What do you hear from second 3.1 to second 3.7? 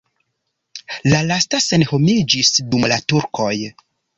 turkoj.